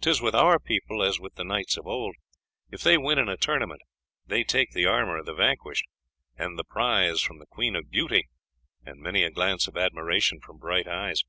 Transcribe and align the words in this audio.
'Tis 0.00 0.20
with 0.22 0.32
our 0.32 0.60
people 0.60 1.02
as 1.02 1.18
with 1.18 1.34
the 1.34 1.42
knights 1.42 1.76
of 1.76 1.88
old; 1.88 2.14
if 2.70 2.82
they 2.82 2.96
win 2.96 3.18
in 3.18 3.28
a 3.28 3.36
tournament 3.36 3.82
they 4.24 4.44
take 4.44 4.70
the 4.70 4.86
armour 4.86 5.16
of 5.16 5.26
the 5.26 5.34
vanquished, 5.34 5.88
the 6.38 6.62
prize 6.68 7.20
from 7.20 7.40
the 7.40 7.46
Queen 7.46 7.74
of 7.74 7.90
Beauty, 7.90 8.28
and 8.84 9.00
many 9.00 9.24
a 9.24 9.30
glance 9.32 9.66
of 9.66 9.76
admiration 9.76 10.38
from 10.38 10.58
bright 10.58 10.86
eyes. 10.86 11.24